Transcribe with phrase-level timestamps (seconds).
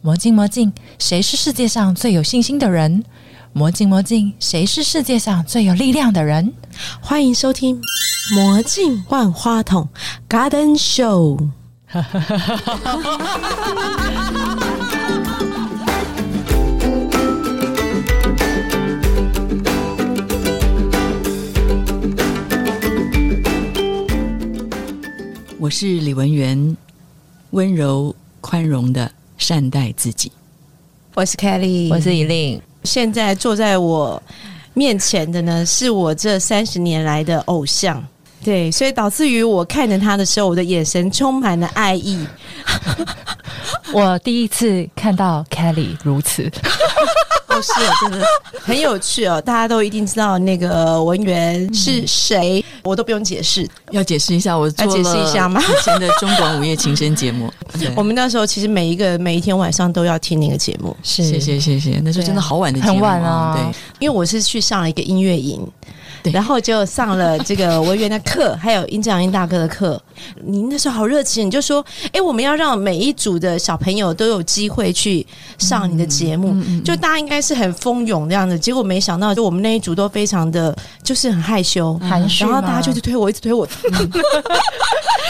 [0.00, 3.02] 魔镜魔镜，谁是世界上最有信心的人？
[3.52, 6.52] 魔镜魔镜，谁是世界上最有力量的人？
[7.00, 7.82] 欢迎收听
[8.34, 9.88] 《魔镜万花筒》
[10.32, 11.48] Garden Show。
[25.58, 26.76] 我是李文源，
[27.50, 30.30] 温柔宽容的善待自己。
[31.14, 32.60] 我是 Kelly，我是依令。
[32.84, 34.22] 现在坐在我
[34.74, 38.04] 面前的呢，是我这三十年来的偶像。
[38.44, 42.24] 对，所以导致于我看着他的时候，我的眼神充满了爱意。
[43.92, 46.48] 我第一次看到 Kelly 如此。
[47.58, 48.26] 哦，是，真的
[48.60, 49.40] 很有趣哦！
[49.40, 53.68] 大家都一定知道那个文员是谁，我都不用解释。
[53.90, 55.60] 要解释一下，我要解释一下吗？
[55.60, 57.52] 以前的中广午夜情深节目，
[57.96, 60.96] 我们那时候其实每一个每一天晚上都要听那个节目。
[61.02, 63.54] 是，谢谢谢谢，那时候真的好晚的节目，很晚啊。
[63.56, 65.66] 对，因为我是去上了一个音乐营。
[66.32, 70.02] 然后就上了这个文员的课，还有殷志阳殷大哥的课。
[70.44, 75.26] 你那时候好热情，你就说：“哎，我们要让每一组的小朋友都有机会去
[75.58, 83.66] 上你的节目。”就大家应该是很蜂拥这样的，结果没想到，就我们那一组都非常的就是很害羞，含蓄，然后大家就是推我，一直推我，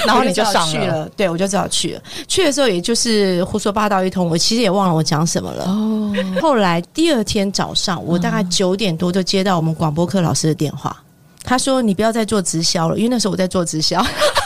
[0.06, 1.08] 然后 你就上去了。
[1.16, 2.02] 对，我就只好去了。
[2.26, 5.64] 去的时候也就是胡说八道一通，我其实也忘了我讲什么了。
[5.64, 6.14] 哦。
[6.40, 10.96] 后来第二天早上，我大概九点多就接到我们广播课老师的电话。
[11.44, 14.04] 他说：“你不要再做直销了，因为那时候我在做直销。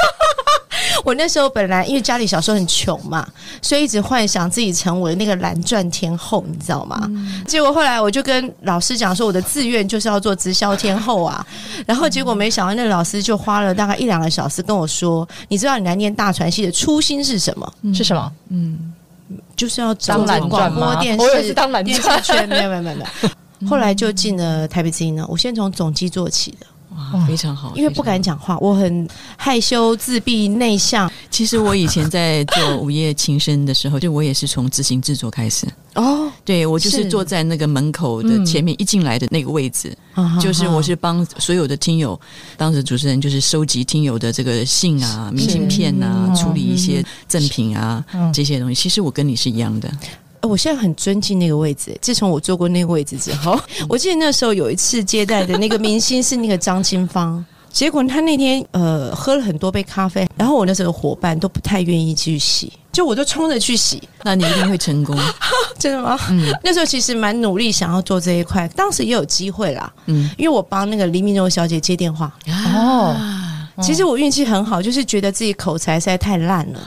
[1.05, 3.27] 我那时候本来因为家里小时候很穷嘛，
[3.61, 7.11] 所以一直幻想自己成为那个蓝钻天后，你知道吗？
[7.47, 11.44] 结果后来我就跟老师讲说，我的志愿就是要做直销天后啊。
[11.86, 17.72] 然后结果没想到，那个老师就花了大概一两个小时跟我说：，你知道你来念大传系的初心是什么？
[17.94, 18.33] 是什么？
[18.50, 18.92] 嗯，
[19.56, 23.31] 就是要当蓝广播电视，我也是当蓝钻，没有没有没有。
[23.69, 25.25] 后来就进了台北之音呢。
[25.28, 26.66] 我先从总机做起的。”
[27.12, 27.72] 哇，非常好！
[27.77, 31.10] 因为不敢讲话，我很害羞、自闭、内向。
[31.31, 35.66] 其实我以前在做午夜情深的时候，就我也是从执行制作开始。
[35.94, 39.94] 哦，对我就是坐在那个门口的前面，一进来的那个位置，
[40.41, 42.19] 就是我是帮所有的听友，
[42.56, 48.75] 当时主持人就是收集听友的这个信啊、明信片啊，处理一些赠品啊这些东西。
[48.75, 49.93] 其实我跟你是一样的。
[50.42, 51.97] 我现在很尊敬那个位置。
[52.00, 53.58] 自从我坐过那个位置之后，
[53.88, 64.03] 我记得那时候有一次接待的那个明星是那个张清芳，结果他那天呃喝了很多杯咖啡，然后我那时候伙伴都不太愿意去洗，就我就冲着去洗。
[64.25, 65.16] 那你一定会成功，
[65.78, 66.19] 真的吗？
[66.30, 69.92] 嗯，那时候其实蛮努力想要做这一块，当时也有机会啦。
[70.06, 72.32] 嗯，因为我帮那个黎明柔小姐接电话。
[72.74, 73.16] 哦，
[73.82, 76.80] 其实我运气很好，就是觉得自己口才实在太烂了。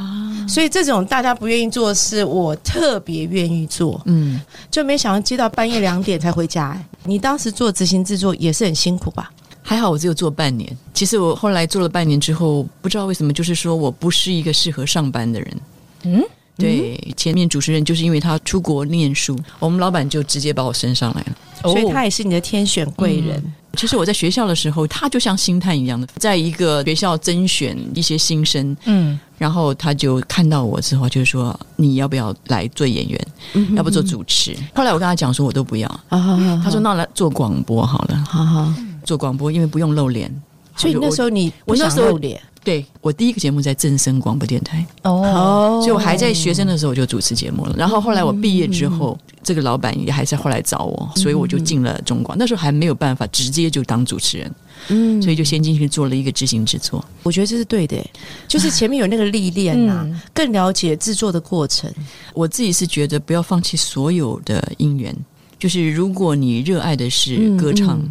[0.47, 4.01] 所以这种大家不愿意做的事，我特别愿意做。
[4.05, 4.39] 嗯，
[4.69, 6.79] 就没想到接到半夜两点才回家。
[7.03, 9.31] 你当时做执行制作也是很辛苦吧？
[9.61, 10.77] 还好我只有做半年。
[10.93, 15.61] 其实我后来做了半年之后，不知道为什么，就是说我不是一个适合上班的人。
[16.03, 16.23] 嗯，
[16.57, 21.35] 对，前面主持人就是因为他出国念书，我们老板就直接把我升上来了。
[21.63, 23.41] 所以他也是你的天选贵人。
[23.75, 33.27] 其实我在学校的时候，他就像星探一样的，在一个学校甄选一些新生，嗯，然后他就看到我之后，就是说你要不要来做演员，
[33.75, 34.55] 要不做主持？
[34.73, 35.99] 后来我跟他讲说，我都不要。
[36.09, 38.73] 他说那来做广播好了，好好
[39.03, 40.33] 做广播，因为不用露脸。
[40.77, 42.41] 所以那时候你我那时候露脸。
[42.65, 47.75] 对我第一个节目在正声广播电台哦，所以我还在学生的时候就主持节目了。
[47.77, 52.35] 然后后来我毕业之后，这个老板也还是后来找我，所以我就进了中广。
[52.37, 54.51] 那时候还没有办法直接就当主持人，
[54.87, 57.05] 嗯，所以就先进去做了一个执行制作。
[57.21, 58.03] 我觉得这是对的，
[58.47, 60.03] 就是前面有那个历练呐，
[60.33, 61.87] 更了解制作的过程。
[62.33, 65.15] 我自己是觉得不要放弃所有的因缘，
[65.59, 68.01] 就是如果你热爱的是歌唱，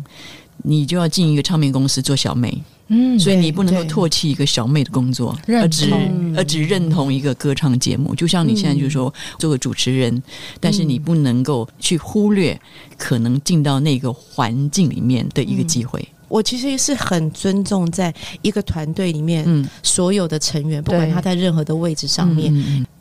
[0.58, 2.56] 你就要进一个唱片公司做小妹。
[2.88, 5.90] 嗯，所以你不能够唾弃一个小妹的工作，而只
[6.36, 8.14] 而只认同一个歌唱节目。
[8.14, 10.22] 就像你现在就是说做个主持人，
[10.60, 12.60] 但是你不能够去忽略
[12.98, 16.06] 可能进到那个环境里面的一个机会。
[16.28, 18.12] 我其实是很尊重在
[18.42, 22.52] 一个团队里面所有的成员，不管他在任何的位置上面，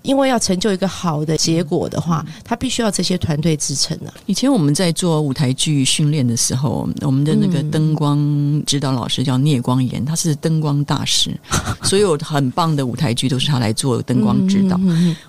[0.01, 4.13] 因为要成就一个好的结果的话，他必须要这些团队支撑的。
[4.25, 8.17] 以前我们在做舞台剧训练的时候，我们的那个灯光
[8.65, 11.31] 指导老师叫聂光炎，他是灯光大师，
[11.83, 14.79] 所有很棒的舞台剧都是他来做灯光指导。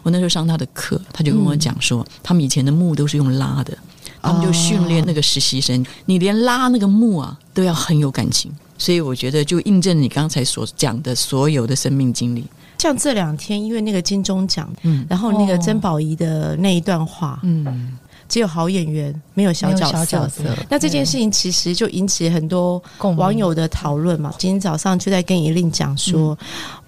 [0.03, 3.77] 我那时候上他的课，他就跟我讲说，他们以前的幕都是用拉的。
[4.25, 12.45] 他们就训练那个实习生，你连拉那个木啊都要很有感情，所以我觉得就印证你刚才所讲的所有的生命经历。
[12.79, 17.97] 像这两天因为那个金钟奖，嗯，然后那个曾宝仪的那一段话，嗯。
[18.35, 20.29] 只有好演员，没有小角色。
[20.69, 22.83] 那这件事情其实就引起很多
[23.17, 24.35] 网友的讨论嘛。
[24.41, 26.37] 今天早上就在跟一令讲说，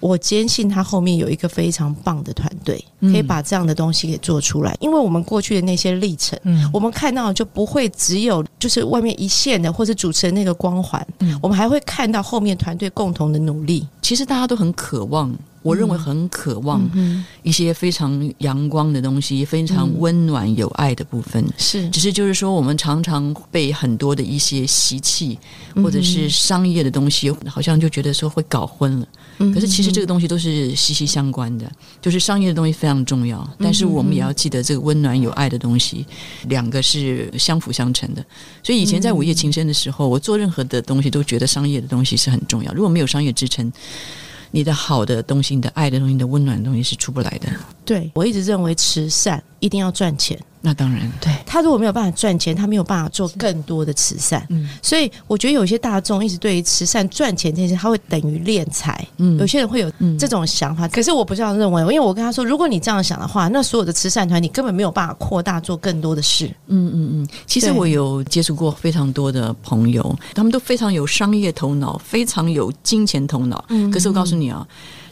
[0.01, 4.75] 我坚信他后面有一个非常棒的团队，可以把这样的东西给做出来。
[4.81, 6.37] 因为我们过去的那些历程，
[6.73, 11.07] 我们看到就不会只有就是外面一线的或者主持人那个光环，
[11.41, 13.87] 我们还会看到后面团队共同的努力。
[14.01, 15.33] 其实大家都很渴望。
[15.67, 16.89] 我认为很渴望
[17.43, 21.43] 一些非常阳光的东西，非常温暖有爱的部分。
[21.57, 25.37] 是，只是就是说，我们常常被很多的一些习气
[25.75, 29.07] 或者是商业的东西，好像就觉得说会搞混了。
[29.53, 31.69] 可是其实这个东西都是息息相关的，
[32.01, 36.05] 就是商业的东西非常重要，但是我们也要记得这个温暖有爱的东西，
[36.47, 38.25] 两个是相辅相成的。
[38.63, 43.71] 所以以前在午夜情深的时候，我做任何的东西都觉得商业的东西是很重要，如果没有商业支撑。
[44.51, 47.47] 你的好的东西，你的爱的东西，你的温暖的东西是出不来的。
[47.85, 50.39] 对我一直认为慈善一定要赚钱。
[50.67, 54.45] 那当然，对他如果没有办法赚钱，他没有办法做更多的慈善。
[54.49, 59.07] 嗯，所以我觉得有些大众一直对于慈善赚钱这件事，他会等于敛财。
[59.15, 66.47] 嗯，有些人会有这种想法，可是我不这样认为，因为我跟他说，如果你这样想的话，那所有的慈善团你根本没有办法扩大做更多的事。
[66.67, 73.63] 嗯嗯嗯，其实我有接触过非常多的朋友，他们都非常有商业头脑，非常有金钱头脑。
[73.69, 74.67] 嗯，可是我告诉你啊。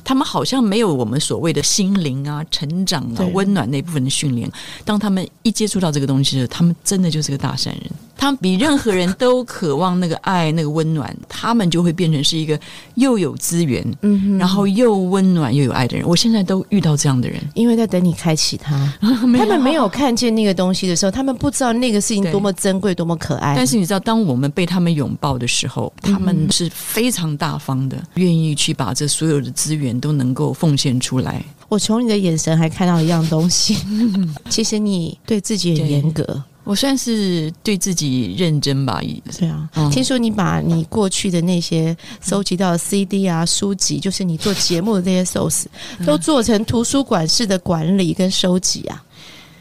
[0.06, 4.50] 他们好像没有我们所谓的心灵啊、成长啊、温暖那部分的训练。
[4.86, 7.92] 当他们一接触到这个东西的时候，他们真的就是个大善人。
[8.18, 12.58] 他们比任何人都渴望那个爱、那个温暖，他们就会变成是一个
[12.96, 16.08] 又有资源，嗯，然后又温暖又有爱的人。
[16.08, 18.74] 我现在都遇到这样的人，因为在等你开启他。
[19.02, 23.54] 他们没有看见那个东西的时候，他们不知道那个事情多么珍贵、多么可爱。
[23.54, 31.44] 但是你知道，当我们被他们拥抱的时候，他们是非常大方的，愿意去把这所有的资源都能够奉献出来。
[31.68, 33.78] 我从你的眼神还看到一样东西，
[34.50, 36.44] 其实你对自己很严格。
[36.64, 39.00] 我算是对自己认真吧，
[39.38, 39.70] 对啊。
[39.92, 45.66] 听说你把你过去的那些收集到的 CD 啊、书籍，就是你做节目的这些 source，
[46.08, 49.04] 都做成图书馆式的管理跟收集啊。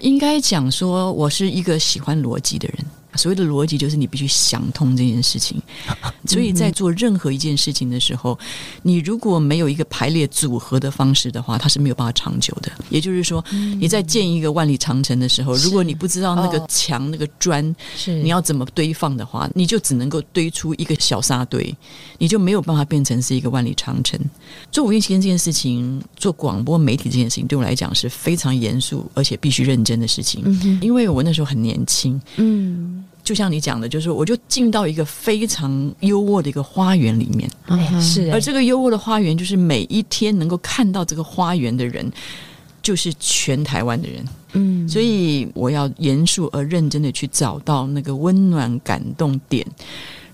[0.01, 2.79] 应该讲说，我是一个喜欢逻辑的人。
[3.17, 5.61] 所谓的逻辑就是你必须想通这件事情，
[6.27, 8.39] 所以在做任何一件事情的时候，
[8.83, 12.71] 你如果没有一个排列组合的方式的话，它是没有办法长久的。
[12.91, 13.45] 也就是说，
[13.79, 21.75] 你在建一个万里长城的时候，如果你不知道那个墙、那个砖是你要怎么堆放的话，你就只能够堆出一个小沙堆，
[22.19, 24.19] 你就没有办法变成是一个万里长城。
[24.73, 33.04] 做五月期间这件事情，做广播媒体这件事情，对我来讲是非常严肃而且必须认真的事情，因为我那时候很年轻，嗯。
[33.25, 37.51] 就像你讲的，就是我就进到一个非常优渥的一个花园里面，
[37.99, 42.13] 是，而这个优渥的花园，就是每一天能够看到这个花园的人，
[42.83, 44.25] 就是全台湾的人。
[44.53, 49.67] 嗯，所以我要严肃而认真的去找到那个温暖感动点，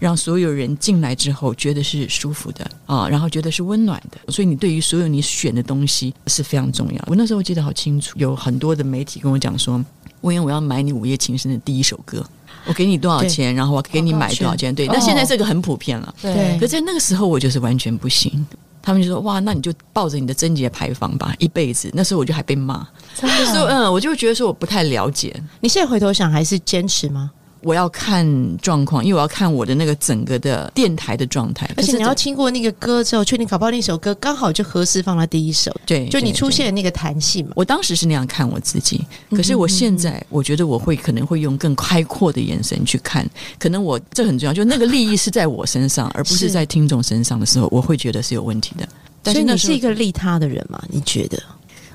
[0.00, 4.32] 让所有人进来之后觉得是舒服的啊，然后觉得是温暖的。
[4.32, 7.04] 所以你对于所有你选的东西是非常重要。
[7.06, 9.82] 我那时候记得好清楚，有很多的媒体跟我讲说，
[10.20, 12.26] 我因为我要买你午夜情深的第一首歌。
[12.67, 14.75] 我给你多少钱，然后我给你买多少钱？
[14.75, 16.15] 对，那现在这个很普遍了。
[16.21, 18.47] 对，可在那个时候我就是完全不行。
[18.83, 23.67] 他们就说：“哇，那你就抱着你的贞洁牌坊吧，一辈子。”那时候我就还被骂，真的。
[23.67, 25.35] 嗯，我就觉得说我不太了解。
[25.61, 27.31] 你现在回头想，还是坚持吗？
[27.62, 28.26] 我要看
[28.59, 35.75] 状况，因为我要看我的那个整个的电台的状态，而且你要听过那个歌之后，确定搞不好那首歌刚好就合适放在第一首。
[35.85, 37.52] 对，就你出现那个弹性嘛。
[37.55, 49.33] 我当时是那样看我自己，可是我现在我觉得我会可能会用更开阔的眼神去看，可能我这很重要，就那个利益是在我身上，而不是在听众身上的时候，我会觉得是有问题的。
[49.33, 50.83] 所以你是一个利他的人吗？
[50.88, 51.38] 你觉得？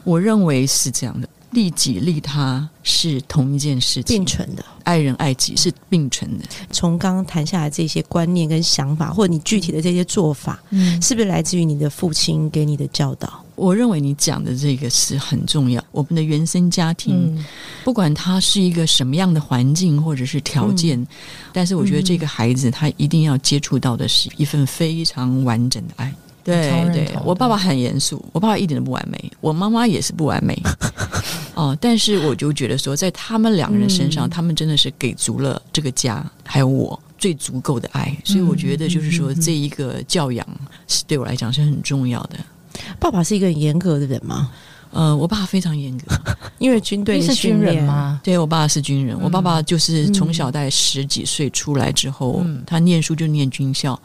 [0.03, 1.27] 我认为是这样的。
[1.55, 4.63] 利己利他是同一件事情，并存的。
[4.83, 6.43] 爱人爱己是并存的。
[6.69, 13.41] 从刚刚谈下来这些观念跟想法，或者你具体的这些做法，嗯，是不是来自于你的父亲给你的教导？
[13.55, 15.81] 我认为你讲的这个是很重要。
[15.91, 17.43] 我们的原生家庭，
[17.85, 21.07] 不管他是一个什么样的环境或者是条件，
[21.53, 26.13] 但是我觉得这个孩子他一定要接触到的是一份非常完整的爱。
[26.43, 30.55] 对对，我爸爸很严肃，我爸爸一点都不完美，我妈妈也是不完美。
[31.55, 40.45] 哦，但是我就觉得说，在他们两个人身上，他们真的是给足了这个家还有我最足够的爱，所以我觉得就是说，这一个教养
[40.87, 42.37] 是对我来讲是很重要的。
[42.99, 44.51] 爸爸是一个很严格的人吗？
[44.91, 46.05] 呃，我爸非常严格，
[46.59, 48.19] 因为军队是军人吗？
[48.23, 53.99] 对我爸是军人，我爸爸就是从小在十几岁出来之后，他念书就念军校。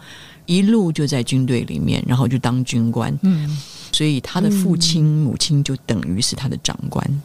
[0.46, 3.16] 一路就在军队里面，然后就当军官。
[3.22, 3.56] 嗯，
[3.92, 7.22] 所以他的父亲、母亲就等于是他的长官，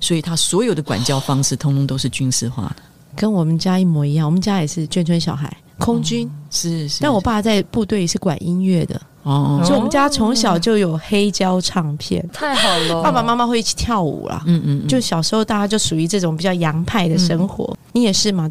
[0.00, 2.76] 所以他所有的管教方式通通都是军事化的，
[3.14, 4.26] 跟我们家一模一样。
[4.26, 7.00] 我们家也是眷村小孩，空军是是。
[7.00, 13.02] 但我爸在部队是管音乐的哦，所以我们家从小就有黑胶唱片，太好了。
[13.02, 17.76] 爸爸妈妈会一起跳舞啦，嗯嗯，就小时候大家就属于这种比较洋派的生活。
[17.92, 18.48] 你也是吗？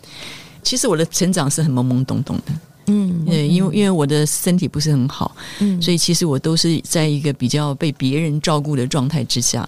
[0.63, 2.53] 其实我的成长是很懵懵懂懂的。
[2.87, 9.67] 嗯，对，因为因为我的身体不是很好，嗯，所以其实我都是在一个比较被别人照顾的状态之下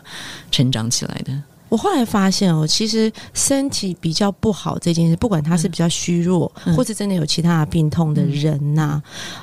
[0.51, 1.31] 成长起来的。
[1.69, 9.01] 我后来发现哦，其实身体比较不好这件事，不管他是比较虚弱，或是真的有其他的病痛的人呐，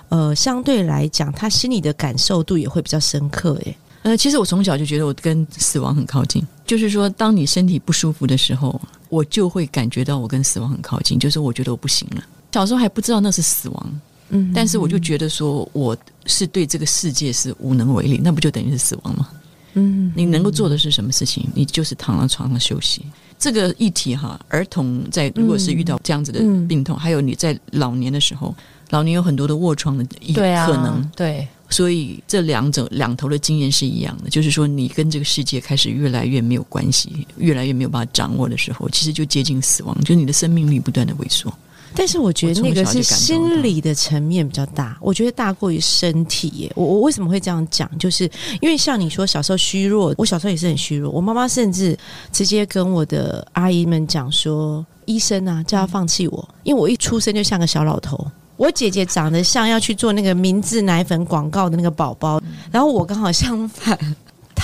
[0.09, 3.55] 呃，相对来讲，他心里的感受度也会比较深刻。
[3.65, 12.25] 诶，呃，其实我从小就觉得我跟死亡很靠近，就是说，当你身体不舒服的时候，我就会感觉到我跟死亡很靠近，就是我觉得我不行了。
[12.53, 14.01] 小时候还不知道那是死亡，
[14.31, 19.29] 嗯，但是我就觉得说我是对这个世界是无能为力，那不就等于是死亡吗？
[19.75, 21.47] 嗯，你能够做的是什么事情？
[21.55, 23.03] 你就是躺在床上休息。
[23.39, 28.55] 这个议题哈，儿童在如果是遇到这样子的病痛，还有你在老年的时候，
[28.91, 41.53] 老年有很多的卧床的可能，对，所以这两种两头的经验是一样的，就是说你跟这个世界开始越来越没有关系，越来越没有办法掌握的时候，其实就接近死亡，就是你的生命力不断的萎缩。
[41.97, 46.73] 但是我觉得那个是心理的层面比较大，我觉得大过于身体耶。
[46.75, 47.89] 我我为什么会这样讲？
[47.99, 48.29] 就是
[48.61, 51.11] 因为像你说小时候虚弱，我小时候也是很虚弱。
[51.11, 51.97] 我妈妈甚至
[52.33, 58.27] 直接跟我的阿姨们讲说：“医生啊，叫他放弃我，因为我一出生就像个小老头。
[58.57, 63.99] 我姐姐长得像要去做那个明治奶粉广告的那个宝宝，然后我刚好相反。”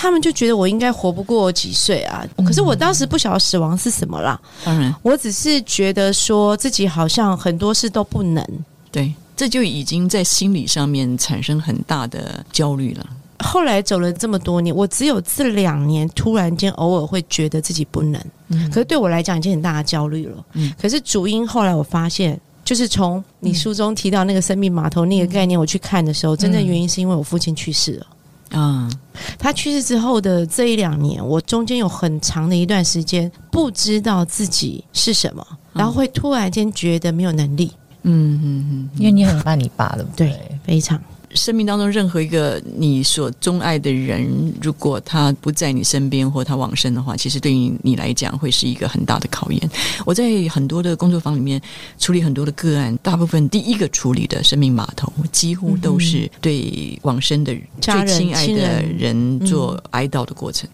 [0.01, 2.27] 他们就觉得我应该活不过几岁啊！
[2.39, 4.41] 可是我当时不晓得死亡是什么啦。
[4.65, 8.43] 当然，我只是觉得说自己好像很多事都不能。
[8.91, 13.07] 对，这就已经在心理上面产生很大的焦虑了。
[13.41, 18.19] 后来走了这么多年，我只有这两年突然间偶尔会觉得自己不能。
[18.49, 20.43] 嗯，可是对我来讲已经很大的焦虑了。
[20.55, 28.07] 嗯，可是主因后来我发现，就是从你书中提到那个生命码头那个概念，我去看的时候，真正原因是因为我父亲去世了。
[28.51, 28.91] 啊，
[29.39, 37.73] 他去世之后的这一两年，我中间有很长的一段时间不知道自己是什么，然后会突然间觉得没有能力。
[38.03, 41.01] 嗯嗯嗯，因为你很爱你爸的，对，非常。
[41.35, 49.71] 生命当中任何一个你所钟爱的人，如果他不在你身边或他往生的话，其实对于你来讲会是一个很大的考验。
[50.05, 51.61] 我在很多的工作坊里面
[51.99, 60.69] 处理很多的个案，大部分第一个处理的生命码头，几乎都是对往生的最亲爱的人做哀悼的过程。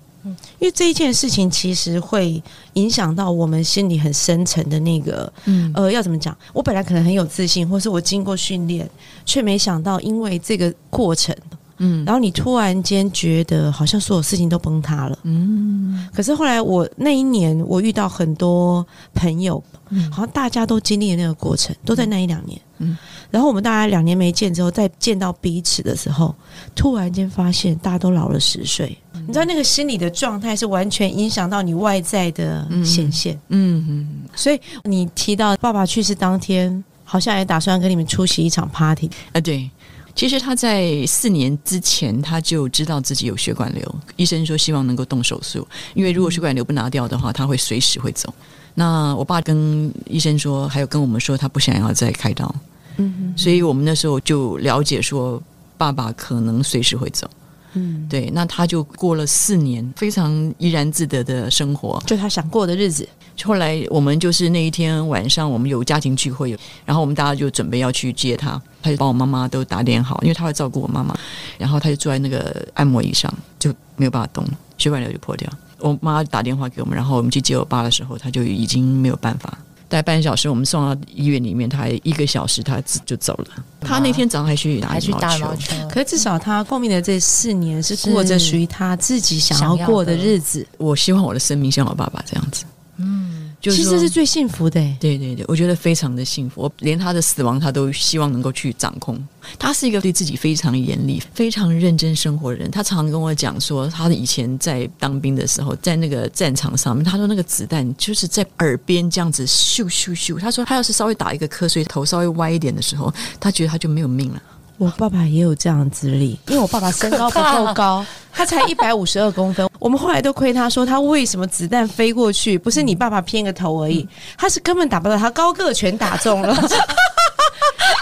[0.59, 2.42] 因为这一件事情其实会
[2.75, 6.37] 影响到我们心里很深层的那个，嗯，呃，要怎么讲？
[6.52, 8.88] 我本来可能很有自信，或是我经过训练，
[9.25, 11.35] 却没想到因为这个过程，
[11.78, 16.09] 嗯，然后你突然间觉得好像所有事情都崩塌了，嗯。
[16.14, 22.97] 可是后来我那一年，我遇到很多朋友，嗯好像大家都经历了那个过程，都在那一两年，嗯。
[23.30, 26.35] 然后我们大家两年没见之后，再见到彼此的时候，
[26.75, 28.97] 突然间发现大家都老了十岁。
[29.26, 33.38] 你知道那个心理的状态是完全影响到你外在的显现。
[33.49, 34.09] 嗯嗯。
[34.35, 39.40] 所以你提到爸爸去世当天，好像也打算跟你们出席一场 party 啊？
[39.40, 39.68] 对。
[40.16, 48.35] 其实他在四年之前他就知道自己有血管瘤，医生说希望能够动手术，因为如果血管瘤不拿掉的话，他会随时会走。
[48.75, 52.52] 那我爸跟医生说，还有跟我们说，他不想要再开刀。
[52.96, 55.42] 嗯，所以我们那时候就了解说，
[55.76, 57.28] 爸爸可能随时会走。
[57.76, 63.09] 嗯，对，那他就过了四年非常怡然自得的生活，就他想过的日子。
[63.45, 66.56] 后来我们就是那一天晚上，我们有家庭聚会，
[66.87, 71.14] 然后我们大家就准备要去接他，他就把我妈妈都打点好，因为他会照顾我妈妈。
[71.59, 74.42] 然后他就坐在那个按摩椅上，就没有办法动，
[74.78, 75.49] 血管瘤就破掉。
[75.78, 79.59] 我妈打电话给我们，然后我们去接我爸的时候，他就已经没有办法。
[79.88, 83.47] 待半小时，我们送到医院里面，他还一个小时，他就走了。
[83.81, 90.66] 他那天早上还去还去打羽毛球，可是至少他后面的这四年是过着属于他自己想要过的日子。
[90.78, 92.64] 我希望我的生命像我爸爸这样子。
[92.97, 93.45] 嗯。
[93.73, 96.62] 其实是最幸福的，对对对，我觉得非常的幸福。
[96.62, 99.18] 我连他的死亡，他都希望能够去掌控。
[99.58, 102.70] 他是一个对自己非常严厉、非常认真生活的人。
[102.70, 110.38] 他常常跟我讲说，他以前在当兵的时候，在那个战场上面，他说那个子弹就是在耳边这样子咻咻咻。
[110.38, 114.42] 他说他要是稍微打一个瞌睡，头稍微歪一点的时候，他觉得他就没有命了。
[114.78, 119.66] 我爸爸也有这样资历， 因为我爸爸身高不够高，他才一百五十二公分。
[119.78, 124.06] 我们后来都亏他说，他为什么子弹飞过去，不是你爸爸偏个头而已，
[124.37, 126.54] 他是根本打不到，他高个全打中了。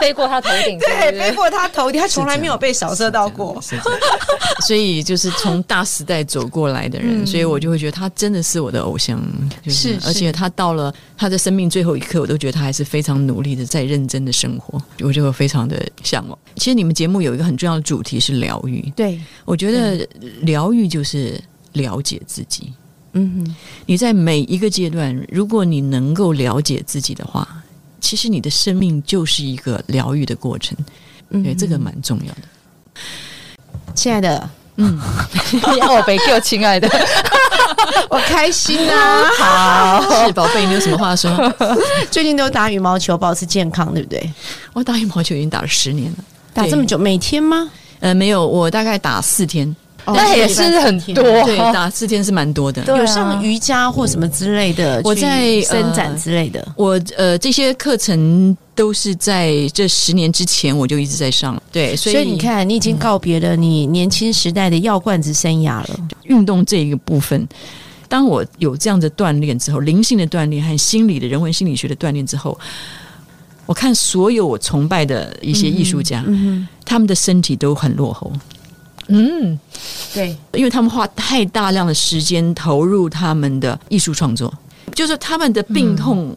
[0.05, 3.59] 飞过他头顶，对，飞过他头顶，他从来没有被扫射到过。
[4.67, 9.19] 所以就是从大时代走过来的人，所以我就会觉得他真的是我的偶像。
[9.67, 16.39] 是，而且他到了他的生命最后一刻，我都觉得他还是非常努力的在认真的生活，我就会非常的向往。
[16.57, 20.07] 其实你们节目有一个很重要的主题是疗愈，对我觉得
[20.43, 21.41] 疗愈就是
[21.73, 22.73] 了解自己。
[23.15, 23.57] 嗯哼，
[23.87, 27.47] 你在每一个阶段，如果你能够了解自己的话，
[28.05, 30.77] 其实你的生命就是一个疗愈的过程。
[31.43, 33.03] 对，这个蛮重要的。
[33.95, 35.01] 亲爱的，嗯，
[35.81, 36.87] 要我被救，亲爱的，
[38.11, 39.31] 我开心啊！
[39.39, 41.31] 好，是宝贝，你有什么话说？
[42.13, 44.33] 最近都打羽毛球，保持健康，对不对？
[44.75, 46.19] 我打羽毛球已经打了十年了，
[46.53, 47.71] 打这么久，每天吗？
[48.01, 49.75] 呃，没有，我大概打四天。
[50.07, 52.85] 那也是很多，对，打四天是蛮多的。
[52.85, 56.67] 有上瑜伽或什么之类的，我在伸展之类的。
[56.77, 61.61] 我呃，这些课程都是在这十年之前我就一直在上。
[61.73, 66.09] 对，所以你看，你已经告别了你年轻时代的药罐子生涯了。
[66.25, 67.47] 运动这一个部分，
[68.09, 72.59] 当我有这样的锻炼之后，灵性的锻炼和心理的人文心理学的锻炼之后，
[73.67, 76.25] 我看所有我崇拜的一些艺术家，
[76.85, 78.31] 他们的身体都很落后。
[79.09, 79.59] 嗯，
[80.13, 84.53] 对，因为他们花太大量的时间投入他们的艺术创作，
[84.95, 86.37] 就是他们的病痛，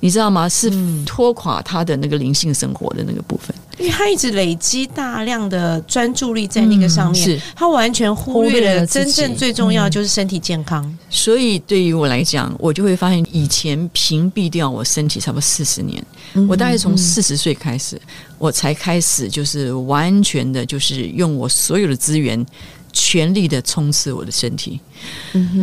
[0.00, 0.48] 你知道吗？
[0.48, 0.70] 是
[1.04, 3.54] 拖垮他的那个灵性生活的那个部分。
[3.78, 10.98] 因为他一直累积大量的专注力在那个上面，他完全忽略了真正最重要就是身体健康。
[11.08, 16.04] 所以对于我来讲，我就会发现以前屏蔽掉我身体差不多四十年，
[16.46, 18.00] 我大概从四十岁开始，
[18.42, 22.44] 我才开始就是完全的，就是用我所有的资源，
[22.92, 24.80] 全力的冲刺我的身体。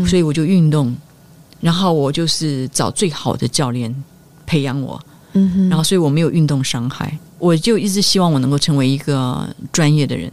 [0.08, 0.96] 所以我就运动，
[1.60, 3.94] 然后我就是找最好的教练
[4.46, 4.98] 培养我，
[5.70, 7.20] 然后所以我没有运动伤害。
[7.38, 10.32] 我就一直希望我能够成为一个专业的人，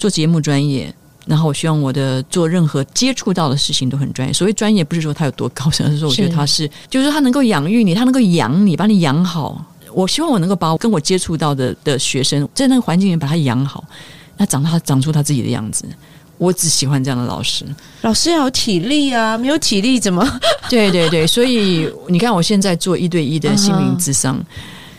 [0.00, 0.92] 做节目专业，
[1.26, 4.34] 然后我希望我的做任何接触到的事情都很专业。
[4.34, 9.64] 所谓专业，不是说他有多高深，而是说我觉得他是，就是说他能够养育你，他能够养你，把你养好。
[9.92, 13.84] 我希望我能够把我跟我接触到的的学生，在那个环境里把他养好，
[14.36, 15.84] 那长他长出他自己的样子。
[16.36, 17.64] 我只喜欢这样的老师。
[18.02, 20.24] 老师要有体力啊，没有体力怎么？
[20.70, 24.38] 对对对，所以你看，我现在做一对一的心灵智商。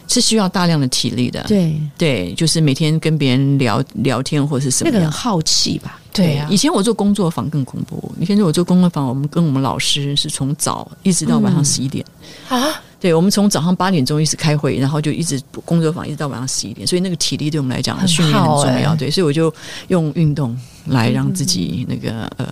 [0.09, 5.99] 是需要大量的体力的，对对，就是每天跟别人聊聊天或者是什么，那个很好奇吧？
[6.11, 6.47] 对呀。
[6.49, 12.03] 以前我做工作坊更恐怖，以前我做工作坊，我们跟我们老师是从早一直到晚上十一点
[12.49, 12.57] 啊。
[12.99, 18.95] 对，我们从早上八点钟一直开会，然后就一直工作坊一直到晚上十一点，所以那个体力对我们来讲训练很重要。
[18.95, 19.53] 对，所以我就
[19.87, 22.45] 用运动来让自己那个呃，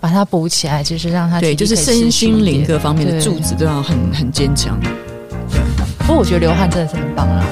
[0.00, 4.76] 把它补起来，就是让它对，就是身心灵各方面的柱子都要很很坚强。
[6.12, 7.42] 不过我觉得流汗真的是很棒啊！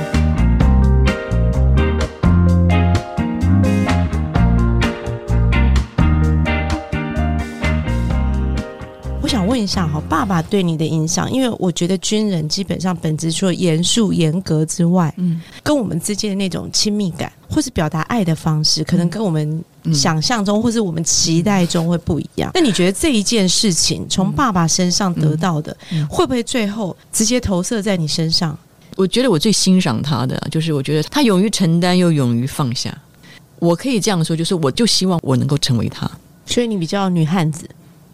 [9.22, 22.50] 我想问一下哈，爸爸对你的影响，因为我觉得军人基本上本质除了严肃严格之外，嗯，跟我们之间的那种亲密感，或是表达爱的方式，可能跟我们想象中或是我们期待中会不一样。
[22.54, 25.76] 那你觉得这一件事情从爸爸身上得到的，
[26.08, 28.56] 会不会最后直接投射在你身上？
[28.96, 32.96] 我觉得我最欣赏他的，就是我觉得他勇于承担又勇于放下。
[33.58, 36.10] 我可以这样说，就是我就希望我能够成为他。
[36.46, 37.68] 所以你比较女汉子。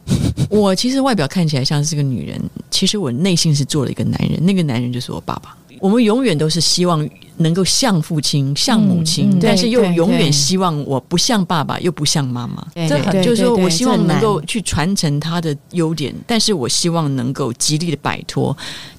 [0.49, 4.45] 我其实外表看起来像是个女人，其实我内心是做了一个男人。
[4.45, 5.57] 那个男人就是我爸爸。
[5.81, 12.67] 我们永远都是希望能够像父亲、像母亲，但是又永远希望我不像爸爸，又不像妈妈。
[12.89, 18.57] 这很，就是说我希望能够去传承他的优点，但是我希望能够极力的摆脱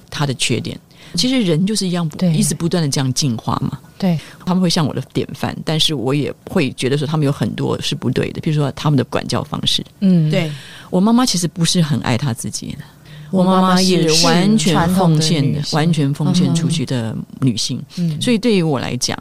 [0.08, 0.78] 他的缺点。
[1.14, 3.78] 其实人就是一样，一直不断的这样进化嘛。
[3.96, 9.82] 对，他们会像我的典范，但是我也会觉得说他们有很多是不对的，比如说他们的管教方式。
[10.00, 10.52] 嗯，对
[10.90, 12.84] 我妈妈其实不是很爱她自己的，
[13.30, 17.82] 我妈妈也是完全奉献的，完全奉献出去的女性。
[17.96, 19.18] 嗯，所以对于我来讲，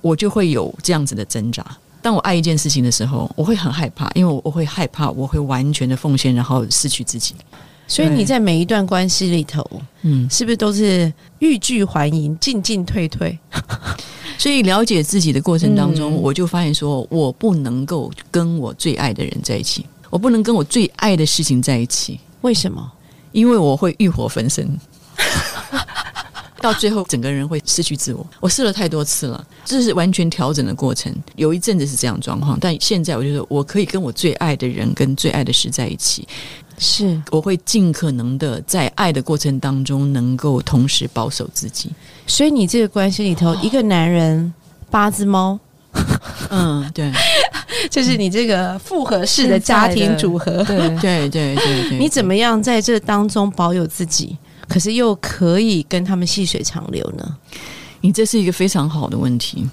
[0.00, 1.64] 我就会有这样子的挣扎。
[2.02, 7.34] 当我爱一件事情的时候，我会很害怕，因为我我会害怕我会完全的奉献，然后失去自己。
[7.86, 9.68] 所以你在每一段关系里头，
[10.02, 13.36] 嗯，是不是都是欲拒还迎、进进退退？
[14.38, 22.18] 所以了解自己的过程当中，我就发现说，我不能够跟我最爱的人在一起，我不能跟我最爱的事情在一起。
[22.42, 22.90] 为什么？
[23.32, 24.68] 因为我会欲火焚身，
[26.60, 28.26] 到最后整个人会失去自我。
[28.40, 31.14] 我试了太多次了，这是完全调整的过程。
[31.36, 36.26] 有一阵子是这样状况，但现在我觉得我可以跟我最爱的人、跟最爱的事在一起。
[36.78, 41.90] 是，我会尽可能的在爱的过程当中，能够同时保守自己。
[42.26, 44.50] 所以你这个关系里头， 一个男人
[44.90, 45.58] 八只猫，
[46.48, 47.12] 嗯，对，
[47.90, 50.62] 就是你这个复合式的家庭组合。
[50.64, 54.36] 对 对对对对，你怎么样在这当中保有自己，
[54.68, 57.36] 可是又可以跟他们细水长流呢？
[58.00, 59.68] 你这是一个非常好的问题。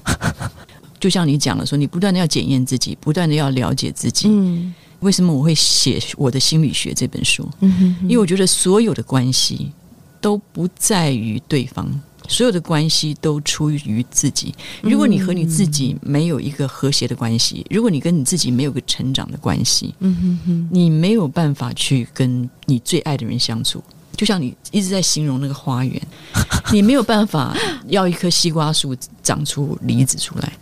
[1.00, 4.28] 就像你讲的说，你不断的要检验自己，不断的要了解自己。
[4.30, 7.48] 嗯为什么我会写我的心理学这本书？
[7.60, 9.72] 嗯哼因为我觉得所有的关系
[10.20, 11.88] 都不在于对方，
[12.27, 14.53] 所有的关系都出于自己。
[14.81, 23.83] 如果你和你自己没有一个和谐的关系，如果你跟你自己没有个成长的关系，嗯哼哼，你没有办法去跟你最爱的人相处。
[24.15, 26.01] 就像你一直在形容那个花园，
[26.73, 27.55] 你没有办法
[27.87, 30.53] 要一棵西瓜树长出梨子出来，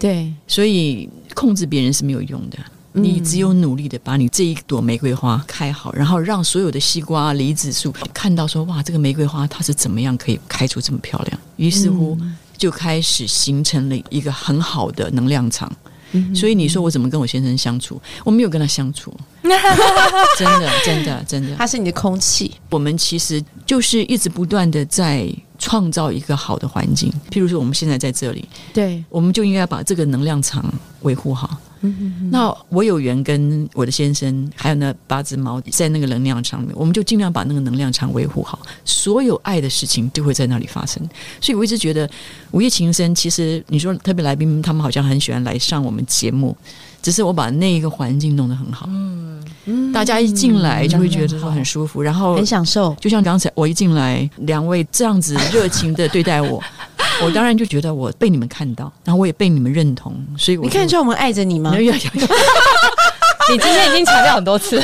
[0.00, 2.58] 对，所以控制别人是没有用的。
[2.96, 12.16] 你只有努力的把你这一朵玫瑰花开好，然后让所有的西瓜、梨子树看到说哇，这个玫瑰花它是怎么样可以开出这么漂亮，于是乎
[12.56, 15.70] 就开始形成了一个很好的能量场。
[16.32, 18.00] 所以你说我怎么跟我先生相处？
[18.22, 21.56] 我没有跟他相处， 真的，真的，真的。
[21.56, 22.54] 它是你的空气。
[22.70, 25.28] 我们其实就是一直不断的在
[25.58, 27.12] 创造一个好的环境。
[27.32, 31.58] 譬如说，我们现在在这里，对，我们就应该把这个能量场维护好。
[32.30, 41.02] 那我有缘跟我的先生，还有那八只猫在那个能量场里面，我们就尽量把那个能量场维护好，所有爱的事情就会在那里发生。
[41.40, 42.08] 所以我一直觉得
[42.52, 46.56] 《午夜情深》，其实你说特别来宾他们好像很喜欢来上我们节目，
[47.02, 48.88] 只是我把那一个环境弄得很好，
[49.66, 52.94] 嗯，大家一进来就会觉得说很舒服，然后很享受。
[53.00, 56.62] 就像刚才我一进来，两位这样子热情的对待我，
[57.22, 61.74] 我当然就觉得我被你们看到，然后我也被你们认同，所以我你看出来我们爱着你吗？
[63.50, 64.82] 你今天已经强调很多次，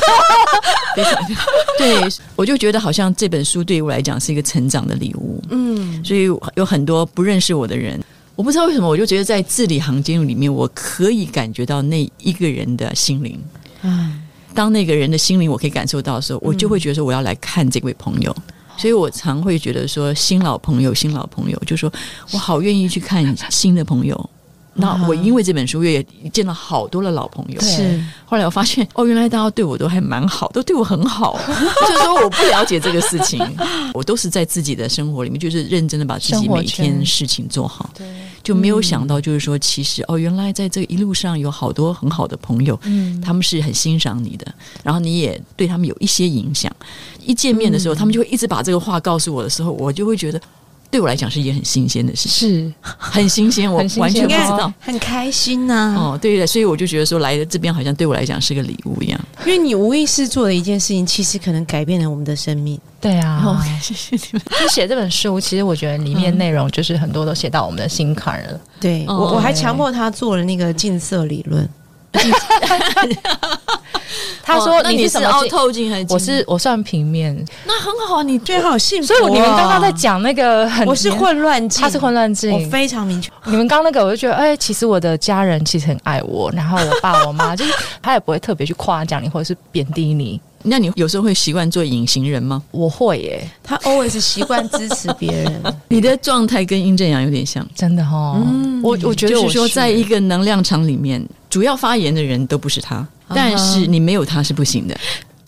[1.78, 1.96] 对，
[2.36, 6.24] 我就觉得好像这本书对于我来讲是一个成长的礼物，嗯，所以
[6.56, 7.98] 有很多不认识我的人，
[8.36, 13.40] 我不知道为什么，我就觉得在字里行间里面，我可以感觉到那一个人的心灵。
[13.80, 14.20] 嗯，
[14.54, 18.36] 当那个人的心灵我可以感受到的时候，我就会觉得说我要来看这位朋友。
[18.80, 21.92] 所以我常会觉得说新老朋友，新老朋友，就说
[22.32, 24.30] 我好愿意去看新的朋友。
[24.72, 31.38] 那我因为这本书也见了好多的老朋友，是后来我发现， 哦，原来大家对我都还蛮好，都对我很好。
[31.86, 33.44] 就是说我不了解这个事情，
[33.92, 37.90] 我都是在自己的生活里面，就是认真的把自己每天事情做好。
[38.50, 46.74] 就没有想到，就是说，其实哦，原来在这一路上有好多很好的朋友，嗯，他们是很欣赏你的，然后你也对他们有一些影响。
[47.24, 50.42] 一见面的时候，他们就会一直把这个话告诉我的时候，我就会觉得，
[50.90, 54.72] 对我来讲是一件很新鲜的事情，是很新鲜，我完全不知道。
[54.80, 59.20] 很开心呐、哦，对的，所以我就觉得说来的这边好像对我来讲是个礼物一样。
[59.46, 62.78] 因为你无意识做的一件事情，其实可能改变了我们的生命。
[63.00, 63.42] 对啊。
[63.46, 64.42] 哦， 谢谢你们。
[64.60, 68.60] 就写这本书，其实我觉得里面内容就是很多都写到我们的心坎了。
[68.80, 71.68] 对、哦我，我还强迫他做了那个近色理论。
[74.42, 75.48] 他说哦那你是凹是什么？
[75.48, 76.06] 透镜还是？
[76.10, 77.32] 我是我算平面，
[77.64, 83.30] 那很好，你最，好幸福、所以你们刚刚在，讲那个很，我是，混乱镜，他是混乱镜，我非常明确。
[83.46, 92.60] 你们刚刚那个，我就觉得，哎，其实我的家人其实很爱我，然后我爸我妈 就是他也不会特别去夸奖你或者是贬低你，那你有时候会习惯做隐形人吗？
[92.72, 98.44] 我会耶，他 always 习惯支持别人， 你的状态跟殷正阳有点像，真的哦，
[98.82, 104.96] 我我觉得就是说，在一个能量场里面，主要发言的人都不是他，但是你没有他是不行的。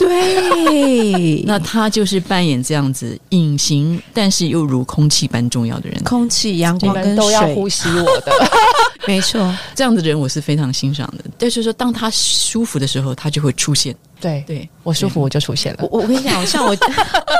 [0.02, 6.02] 对，那他就是扮演这样子隐形，但是又如空气般重要的人。
[6.04, 8.32] 空气、阳光跟都要，呼吸我的，
[9.06, 9.54] 没错。
[9.74, 11.24] 这样的人我是非常欣赏的。
[11.38, 13.94] 但是说，当他舒服的时候，他就会出现。
[14.20, 16.76] 对对我舒服我就出现了我，我我跟你讲，像我，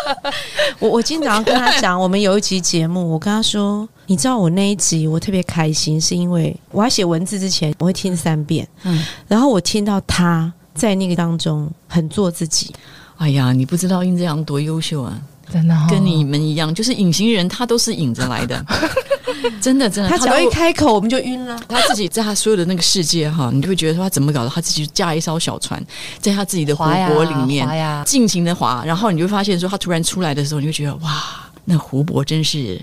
[0.81, 12.75] 我我今早上跟他讲，我们有一集节目，我跟他说，你知道我那一集我特别开心，是因为我要写文字之前，我会听三遍，嗯，然后我听到他在那个当中很做自己，
[13.17, 15.21] 哎呀，你不知道殷正阳多优秀啊！
[15.53, 18.65] 真的、哦、跟你们一样，就是隐形人，他都是隐着来的。
[19.61, 21.59] 真的，真的，他只要一开口，我们就晕了。
[21.69, 24.49] 他自己在他所有的那个世界哈，你就会觉得说他怎么搞的？
[24.49, 25.83] 他自己就驾一艘小船，
[26.21, 27.69] 在他自己的湖泊里面
[28.05, 31.23] 尽情的划，然后你就会发现说，他突然出来的时候，你就觉得哇，
[31.65, 32.81] 那湖泊真是。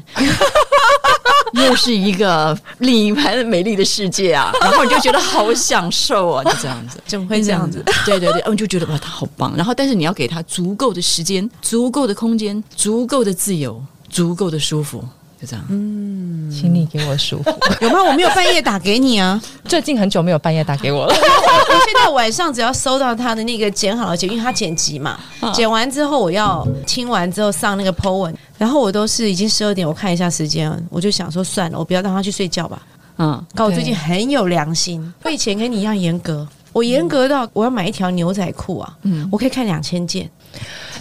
[1.66, 7.84] 又是一个另一番美丽的世界啊，然后你就觉得好享受啊，就这样子， 怎么会这样子？
[8.06, 9.54] 对对对，嗯，就觉得哇，他好棒。
[9.56, 15.04] 然后，但是你要给他足够的时间、足够的空间、足够的自由、足够的舒服，
[15.40, 15.66] 就这样。
[15.70, 17.50] 嗯，请你给我舒服。
[17.80, 18.04] 有吗？
[18.04, 19.42] 我没有半夜打给你啊。
[19.66, 21.14] 最近很久没有半夜打给我了。
[21.16, 25.18] 我现在晚上只要收到他的那个剪好了剪，因为他剪辑嘛，
[25.54, 32.82] 剪完之后我要听完之后上那个 po 文，然后我都是已经十二点，我看一下时间，我就想说算了，我不要让他去睡觉吧。
[33.18, 40.30] 嗯，可我最近很有良心，我以前跟你一样严格，我严格到我要买一条牛仔裤啊，嗯，我可以看两千件。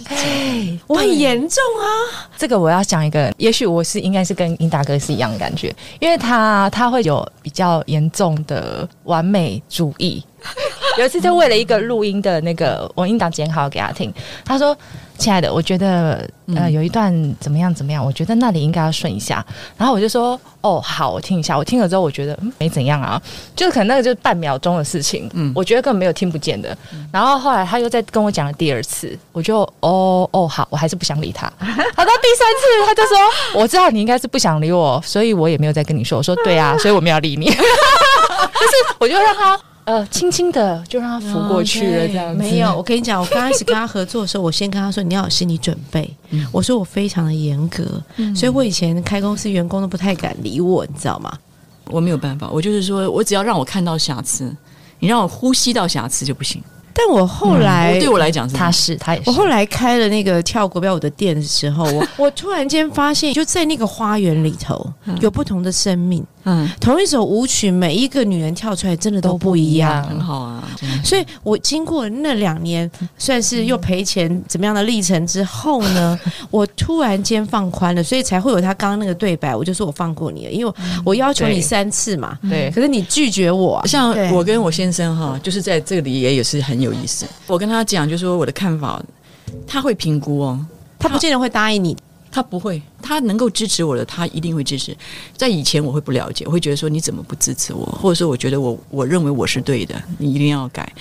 [0.05, 2.29] 哎，我很严重啊！
[2.37, 10.23] 这个我要讲一个，也许我是应该是跟英达哥是一样的感觉，因为他他会有比较严重的完美主义。
[10.97, 14.75] 有一次就为了一个录音的那个，我音档剪好给他听，他说。
[15.19, 19.45] 亲爱的，我觉得呃有一段怎么样怎么样，我觉得那里应该要顺一下。
[19.77, 21.57] 然后我就说哦好，我听一下。
[21.57, 23.21] 我听了之后，我觉得没怎样啊，
[23.53, 26.75] 就可能那个就是半秒钟的事情，嗯，我觉得根本没有听不见的。
[27.11, 31.45] 然后后来他又在跟我讲了第二次，我就哦哦好，我还是不想理他。
[31.59, 33.17] 好到第三次，他就说
[33.53, 36.17] 我知道你应该是不想理我，所以我也没有再跟你说。
[36.17, 37.45] 我说对啊， 所以我没有理你。
[37.51, 39.59] 就是我就让他。
[39.89, 42.37] 呃，轻轻的就让他浮过去了，这样子。
[42.37, 46.07] 没有，我跟你讲，我刚开始跟他合作的时候，我先跟他说你要有心理准备。
[46.51, 47.83] 我说我非常的严格，
[48.35, 51.33] 所以我以前开公司员工都不太敢理我，你知道吗？
[51.85, 54.55] 我没有办法，我就是说我只要让我看到瑕疵，
[54.99, 56.61] 你让我呼吸到瑕疵就不行。
[56.93, 59.29] 但我后来对我来讲，他是他也是。
[59.29, 66.23] 我后来开了那个跳国标舞的店的时候，我我突然间发现，就在那个花园里头，有不同的生命。
[66.49, 70.67] 嗯，同一首舞曲，每一个女人跳出来真的都不一样，很好啊。
[71.03, 79.55] 所以我经过那两年算是又赔钱怎么样的历程之后呢， 我突然间放宽了，所以才会有他刚刚那个对白。
[79.55, 80.73] 我就说我放过你了，因为
[81.05, 83.85] 我要求你三次嘛，对，可是你拒绝我。
[83.85, 87.27] 像我跟我先生哈，就是在这里也也是很有意思。
[87.45, 88.99] 我跟他讲，就说我的看法，
[89.67, 90.65] 他会评估哦，
[90.97, 91.95] 他不见得会答应你。
[92.31, 94.95] 他不会，他能够支持我的，他一定会支持。
[95.35, 100.91] 在以前我会不了解，我会觉得说你怎么不支持我，或者说我觉得我我认为我是对的，你一定要改。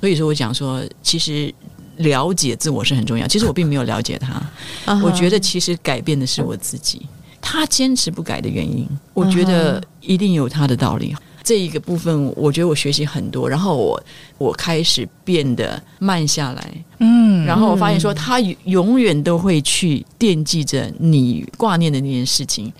[0.00, 1.52] 所以说我讲说，其实
[1.96, 3.26] 了解自我是很重要。
[3.26, 4.40] 其实我并没有了解他，
[5.02, 7.06] 我觉得其实改变的是我自己。
[7.40, 11.14] 他坚持不改的原因，我觉得一定有他的道理。
[11.46, 14.02] 这一个部分，我觉得我学习很多，然后我
[14.36, 22.72] 我开始变得慢下来，嗯，然后我发现说他永远都会去惦记着你挂念的那件事情。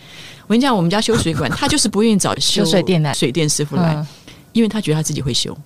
[0.48, 4.04] 我跟你讲，我们家修水管， 他就是不愿意找修水电的水电师傅来，
[4.52, 5.56] 因为他觉得他自己会修。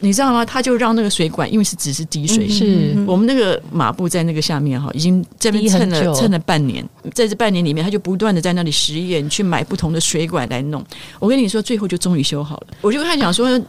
[0.00, 0.44] 你知道吗？
[0.44, 10.84] 他就让那个水管，因为是只是滴水，是我们那个马步在那个下面哈，已经这边蹭了蹭了半年，在这半年里面，他就不断的在那里实验，去买不同的水管来弄。
[11.18, 12.66] 我跟你说，最后就终于修好了。
[12.80, 13.60] 我就跟他讲说，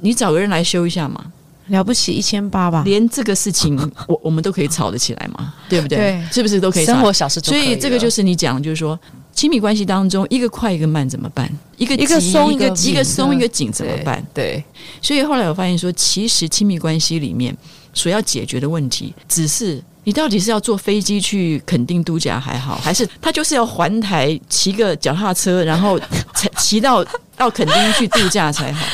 [0.00, 1.24] 你找个人来修一下嘛，
[1.68, 2.82] 了不起一千八吧？
[2.84, 6.22] 连这个事情，我我们都可以吵得起来嘛，对不对？
[6.30, 6.84] 是不是都可以？
[6.84, 8.98] 生活小事，所以这个就是你讲，就是说。
[9.38, 11.48] 亲密关系当中，一个快一个慢怎么办？
[11.76, 14.20] 一个一个松一个一个松一个紧怎么办？
[14.34, 14.60] 对，
[15.00, 17.56] 所以后来我发现说，其实亲密关系里面
[17.94, 25.96] 所要解决的问题，只是你到底是要坐飞机去垦丁度假还好，还是他就是要环台骑个脚踏车，然后
[26.34, 27.04] 才骑到
[27.36, 28.84] 到垦丁去度假才好？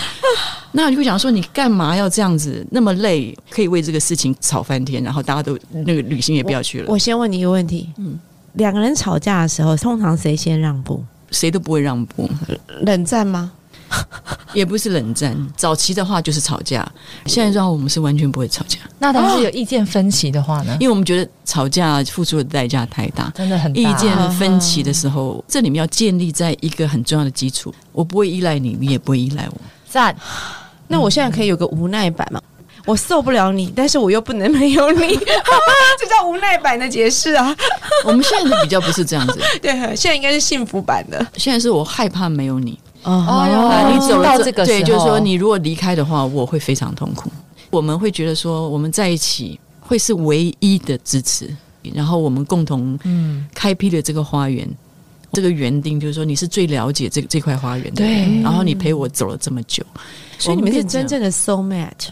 [0.72, 3.34] 那你会想说，你干嘛要这样子那么累？
[3.48, 6.84] 可以为这个事情吵翻天，然后大家都那个旅行也不要去了。
[6.90, 8.20] 我先问你一个问题，嗯。
[8.54, 11.04] 两个人吵架的时候，通常谁先让步？
[11.30, 12.28] 谁都不会让步。
[12.82, 13.52] 冷战吗？
[14.54, 15.36] 也不是冷战。
[15.56, 16.86] 早期的话就是吵架，
[17.26, 18.78] 现在的话我们是完全不会吵架。
[18.98, 20.72] 那但是有意见分歧的话呢？
[20.80, 23.80] 因为我们觉得吵架付出的代价太大，真的很大。
[23.80, 29.60] 意见分歧的时候，这里面要建立在一个很重要的基础：我不会依赖你，你也不会依赖我。
[29.88, 30.14] 赞。
[30.88, 32.40] 那我现在可以有个无奈版吗？
[32.84, 35.16] 我受不了你，但是我又不能没有你，
[35.98, 37.56] 这叫无奈版的解释啊。
[38.04, 41.26] 我们现在比较不是这样子， 对，现在应该是幸福版的。
[41.36, 47.30] 现在是我害怕没有你哦，你走到这个对，就是说你如果离开的话，我会非常痛苦。
[47.70, 51.48] 我们会觉得说我们在一起会是唯一的支持，
[51.94, 54.68] 然后我们共同嗯开辟了这个花园，
[55.32, 59.82] 这个园丁就是说你是最了解这这块花园的，对，然后你陪我走了这么久，
[60.38, 62.10] 所以你们是真正的 soul mate。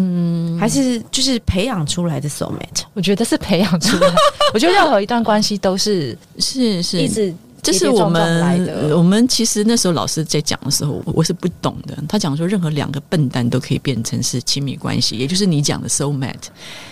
[0.00, 4.08] 嗯，还是就是培养出来的 soul mate，我觉得是培养出来。
[4.54, 6.98] 我觉得任何一段关系都是是是。
[7.02, 11.96] 一直，这是我们我们其实那时候老师在讲的时候，我是不懂的。
[12.08, 16.34] 他讲说，任何两个笨蛋都可以变成是亲密关系，也就是你讲的 soul mate。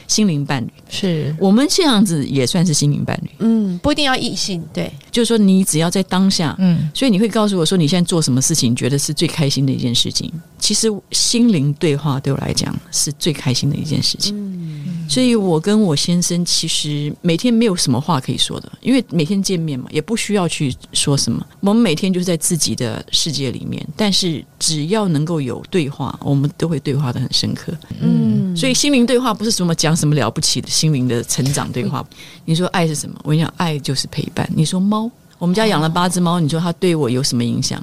[0.07, 10.33] 心灵伴侣是我们这样子也算是心灵伴侣，嗯，不一定要异性，对，就是说你只要在当下，嗯，所以你会告诉我说你现在做什么事情，觉得是最开心的一件事情。
[10.61, 21.45] 其实心灵对话对我来讲是最开心的一件事情，嗯，所以我跟我先生其实每天没有什么话可以说的，因为每天见面嘛，也不需要去去说什么。
[21.61, 27.75] 我们每天就是在自己的世界里面，但是只要能够有对话，我们都会对话的很深刻。
[28.01, 32.03] 嗯，所以心灵对话不是什么讲什么了不起的心灵的成长对话。
[32.47, 33.15] 你说爱是什么？
[33.23, 34.49] 我跟你讲，爱就是陪伴。
[34.55, 37.83] 你说猫，我们家养了八只猫，你说它对我有什么影响？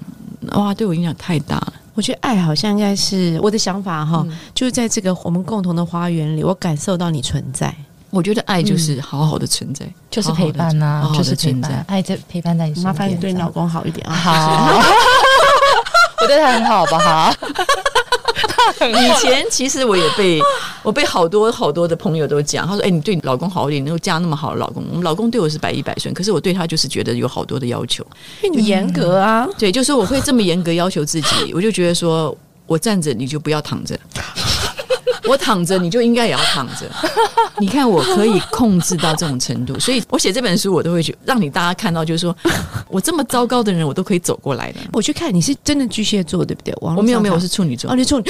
[0.53, 1.73] 哇，对我影响太大了。
[1.93, 7.71] 我觉得爱好像应该是我的想法哈，就是在这个我们共同的花园里，我感受到你存在。
[8.13, 12.93] 我觉得爱就是好好的存在，就是陪伴呐，就是存在，爱在陪伴在你身边。
[12.93, 14.13] 麻烦你对你老公好一点啊！
[14.13, 14.79] 好，
[16.21, 17.33] 我对他很好，好不好？
[18.87, 20.39] 以前其实我也被
[20.83, 28.05] 我被好多好多的朋友都讲，他说：“哎，你对你老公好一点，能够嫁那么好的老公。”我们老公对我是百依百顺，可是我对他就是觉得有好多的要求，
[28.53, 29.47] 你严格啊。
[29.57, 32.35] 对，就是我会这么严格要求自己，我就觉得说
[32.67, 33.99] 我站着你就不要躺着。
[35.27, 36.89] 我躺着，你就应该也要躺着。
[37.59, 42.35] 你看，我可以控制到这种程度，所以我写这本书，我都会去让你大家看到，就是说
[42.87, 44.79] 我这么糟糕的人，我都可以走过来的。
[44.91, 46.73] 我去看你是真的巨蟹座，对不对？
[46.79, 47.91] 我没有没有，我是处女座。
[47.91, 48.25] 哦，你处女。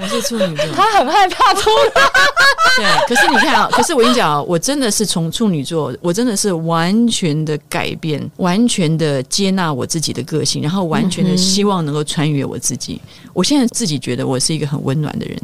[0.00, 1.90] 我是处女座，他很害怕处女。
[2.78, 13.00] 对，可是你看啊，可是我跟你讲啊，我真的是从处女座，我真的是完全的改变，完全的接纳我自己的个性，然后完全的希望能够穿越我自己。
[13.32, 15.36] 我现在自己觉得我是一个很温暖的人。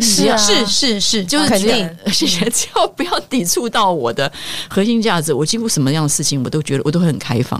[0.00, 2.44] 是啊，是是是，就是肯定，谢谢。
[2.52, 4.30] 只要不要抵触到我的
[4.68, 7.58] 核心价值，我几乎什么样的事情我都觉得我都会很开放。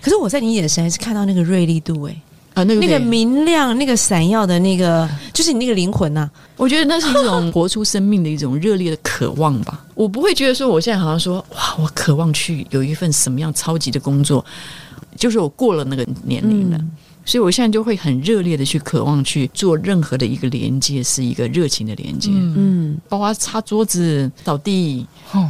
[0.00, 2.14] 可是我在你眼神还是看到那个锐利度，哎。
[2.54, 6.28] 啊，那个那个明亮、那个闪耀的那个，就是你那个灵魂呐。
[6.56, 9.84] 我觉得那是一种活出生命的一种热烈的渴望吧。
[9.94, 14.44] 我不会觉得说，我现在好像说，哇，我渴望去有一份什么样超级的工作，
[15.16, 16.80] 就是我过了那个年龄了，
[17.24, 22.30] 所以我现在就会很热烈的去渴望去做任何的一个连接，是一个热情的连接。
[22.32, 25.06] 嗯，包括擦桌子、扫地。
[25.32, 25.48] 哦，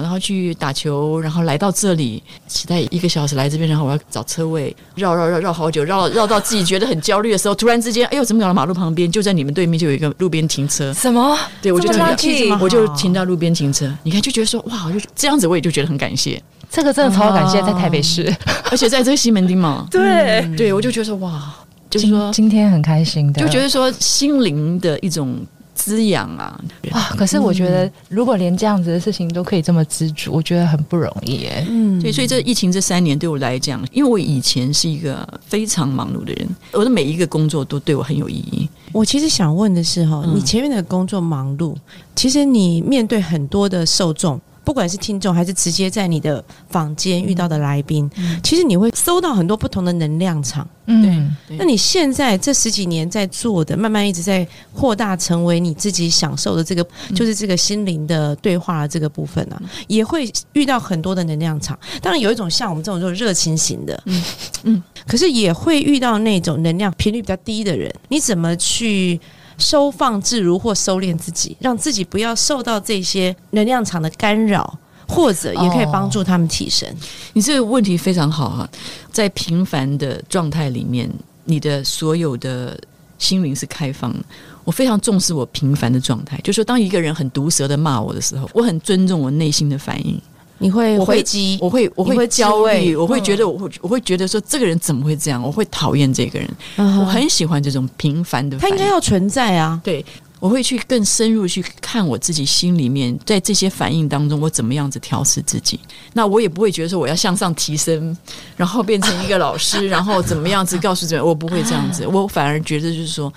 [0.00, 9.10] 然后去打球，然后来到这里，期待一个小时来这边，然后我要找车位，绕绕绕绕好久，绕绕到自己觉得很焦虑的时候，突然之间，哎呦，怎么搞到马路旁边？
[9.10, 10.92] 就在你们对面就有一个路边停车。
[10.94, 11.36] 什么？
[11.60, 13.92] 对，我就这么我就停到路边停车。
[14.02, 16.42] 你看，就觉得说，哇，就这样子，我也就觉得很感谢。
[16.70, 18.34] 这个真的超感谢，在台北市，
[18.70, 19.86] 而且在这个西门町嘛。
[19.92, 21.54] 对，对我就觉得说，哇，
[21.90, 25.36] 就是说今天很开心的，就觉得说心灵的一种。
[25.74, 26.58] 滋养啊！
[26.92, 31.66] 哇，可是我觉得，如果连这样子的事情都可以这么知足，我觉得很不容易耶。
[31.68, 38.68] 嗯，对，所以这疫情这三年对我来讲，因为我以前是一个非常忙碌的人，我的每一个工作都对我很有意义。
[38.92, 41.74] 我其实想问的是，哈，你前面的工作忙碌，
[42.14, 44.40] 其实你面对很多的受众。
[44.64, 48.10] 不管是听众还是直接在你的房间遇到的来宾，
[48.42, 50.66] 其实你会收到很多不同的能量场。
[50.86, 61.78] 嗯，那你现在这十几年在做的，慢慢一直在扩大，成为你自己享受的这个，就是这个心灵的对话的这个部分啊，也会遇到很多的能量场。
[62.02, 64.24] 当然，有一种像我们这种就是热情型的，嗯
[64.64, 67.90] 嗯，可是也会遇到那种能量频率比较低的人。
[68.08, 69.18] 你怎么去？
[69.58, 76.88] 收放自如或收敛自己，让自己不要受到这些能量场的干扰，或者也可以帮助他们提升。
[77.32, 78.68] 你这个问题非常好啊！
[79.10, 81.10] 在平凡的状态里面，
[81.44, 82.78] 你的所有的
[83.18, 84.24] 心灵是开放的。
[84.64, 90.20] 我非常重视我平凡的状态，就是说，当一个人很毒舌的骂我的时候，我很尊重我内心的反应。
[90.64, 95.42] 你会回击，我会我会焦虑，我会觉得我会我会觉得说这个人怎么会这样？
[95.42, 96.48] 我会讨厌这个人。
[96.78, 99.78] 我很喜欢这种平凡的，他应该要存在啊。
[99.84, 100.02] 对，
[100.40, 105.78] 我会去更深入去看我自己心里面，在这些反应当中，我怎么样子调试自己。
[106.14, 108.16] 那我也不会觉得说我要向上提升，
[108.56, 112.06] 然后变成一个老师， 然后怎么样子告诉这，我不会这样子。
[112.06, 113.30] 我反而觉得就是说，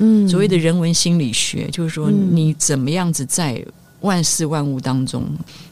[0.00, 3.64] 嗯，所谓的人文心理学，就是说你怎么样子在。
[4.04, 5.24] 万事万物当中，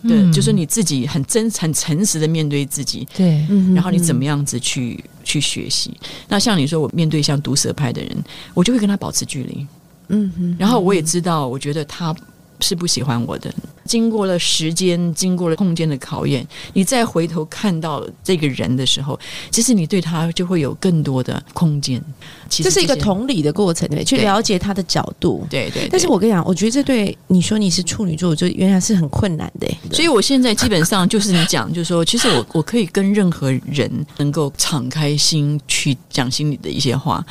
[0.02, 5.96] 对，就是你自己很真、很诚实的面对自己，对，然后你怎么样子去去学习？
[6.28, 9.66] 那像你说，我面对像毒蛇派的人，我就会跟他保持距离，
[10.08, 12.14] 嗯哼，然后我也知道，我觉得他。
[12.62, 13.52] 是不喜欢我的。
[13.84, 19.18] 经过了时间，经过了空间的考验，你再回头看到这个人的时候，
[19.50, 22.02] 其实你对他就会有更多的空间。
[22.48, 25.44] 这是一个同理的过程，对，去了解他的角度。
[25.50, 25.88] 对对。
[25.90, 29.66] 但是我跟你讲，我觉得这对你说你是处女座，就原来是很困难的。
[29.90, 37.24] 所以我现在基本上就是你讲，就是说，其实我我可以跟任何人能够敞开心去讲心里的一些话。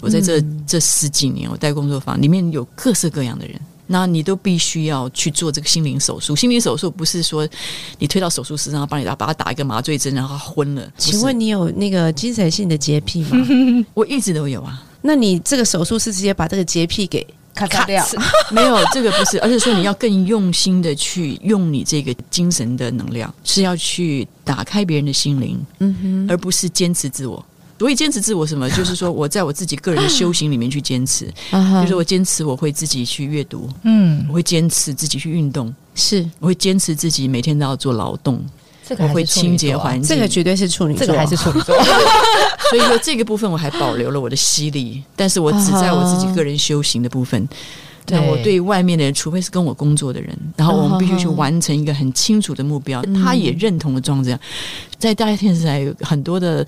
[0.00, 3.60] 我在这这十几年，我带工作坊，里面有各式各样的人。
[3.86, 6.34] 那你都必须要去做这个心灵手术。
[6.34, 7.46] 心灵手术不是说
[7.98, 10.92] 你推到手术室上，帮你打，把他打一个麻醉针，然后他昏了。
[10.96, 13.46] 请问你有那个精神性的洁癖吗？
[13.94, 14.82] 我一直都有啊。
[15.02, 18.06] 那你这个手术是直接把这个洁癖给咔咔掉。
[18.50, 27.44] 没有这个不是，而是说你要更用心的去用你这个精神的能量，是要去打开别人的心灵，嗯哼，而不是坚持自我。
[27.82, 36.24] 所以坚持自我什么， 就是说我在我自己个人的修行里面去坚持，就是我坚持我会自己去阅读，嗯，我会坚持自己去运动，是。
[36.38, 38.40] 我会坚持自己每天都要做劳动，
[38.98, 41.74] 我会清洁环境，这个绝对是处女座，这个还是处女座。
[42.70, 47.48] 所以说这个部分我还保留了我的犀利，但是我只在我自己个人修行的部分。
[48.08, 54.38] 那我对外面的人，除非是跟我工作的人，然后我们必须去完成一个很清楚的目标，他也认同的状态。
[54.98, 56.66] 在大家电视台有很多的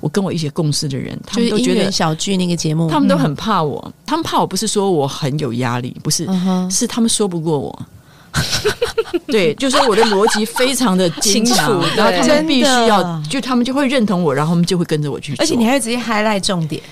[0.00, 3.92] 我跟我一起共事的人，他们都觉得小剧那个节目，他们都很怕我。
[4.04, 6.28] 他们怕我不是说我很有压力，不是，
[6.70, 7.86] 是他们说不过我。
[9.28, 11.54] 对，就是我的逻辑非常的 清楚，
[11.96, 15.34] 然后他们必须要，就他们就会认同我，然后他们就会跟着我去。
[15.38, 16.82] 而且你还会直接 highlight 重点，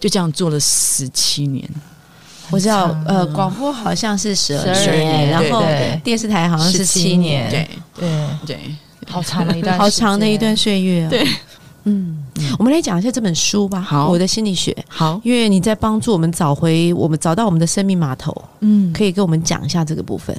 [0.00, 1.68] 就这样做了十七年。
[2.50, 4.64] 我知道，呃，广播好像是十二
[4.96, 5.62] 年，然后
[6.02, 8.08] 电视台好像是七年，对对。
[8.46, 8.58] 对，
[9.06, 11.06] 好长的一段， 好长的一段岁月。
[11.08, 11.26] 对，
[11.84, 12.24] 嗯，
[12.58, 13.80] 我们来讲一下这本书吧。
[13.80, 14.76] 好，我的心理学。
[14.88, 18.34] 好，因为你在帮助我们找回我们找到我们的生命码头。
[18.60, 20.36] 嗯，可以跟我们讲一下这个部分。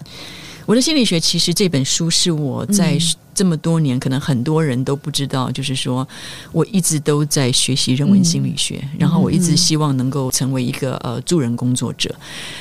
[0.66, 2.98] 我的心理学其实这本书是我在
[3.40, 6.06] 这么多年，可能很多人都不知道，就是说
[6.52, 12.14] 我一直都在学习人文心理学，然后我一直希望能够成为一个呃助人工作者。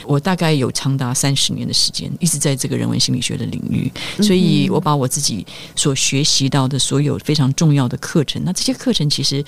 [0.07, 3.91] 我大概有长达三十年的时间，一直在这个人文心理学的领域，
[4.23, 9.45] 所以我把我自己所学习到的所有非常重要的课程，那这些课程其实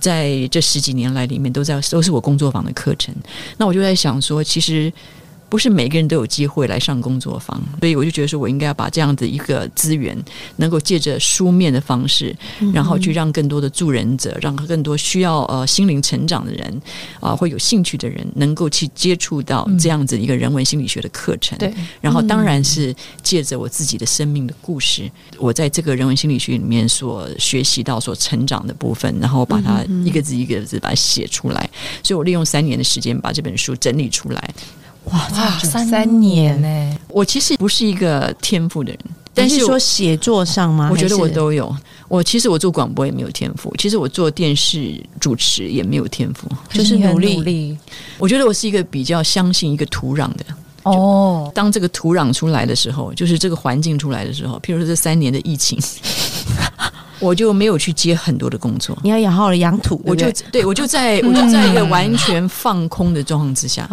[0.00, 3.14] 在这十几年来里面都在都是我工作坊的课程。
[3.58, 4.90] 那我就在想说，其实。
[5.52, 10.16] 不是每个人都有机会来上工作坊，所以我就觉得说，我应该要把这样的一个资源，
[10.56, 12.34] 能够借着书面的方式，
[12.72, 16.82] 然后去让更多的助人者，让更多需要呃心灵成长的人
[17.20, 21.58] 啊，会有兴趣的人，能够去接触到这样子一个人文心理学的课程。
[21.58, 25.02] 对，然后当然是借着我自己的生命的故事，
[25.36, 31.68] 我在这个人文心理学里面所学习到、所成长的部分，然后把它一个字一个字把它写出来。
[32.02, 34.54] 所以我利用三年的时间把这本书整理出来。
[35.04, 36.98] 哇哇，三年呢！
[37.08, 38.98] 我其实不是一个天赋的人，
[39.34, 40.88] 但是说写作上吗？
[40.90, 41.74] 我觉得我都有。
[42.08, 47.76] 我其实我做广播也没有天赋，其实我做电视主持也没有天赋，就是努力。
[48.18, 50.44] 我觉得我是一个比较相信一个土壤的。
[50.84, 55.78] 哦，当这个土壤出来的时候，就是这个环境出来的时候，譬如说这三年的疫情。
[57.22, 58.98] 我就没有去接很多的工作。
[59.02, 63.88] 你要养好了养土，我就对我就在我就在一个完全放空的状况之下。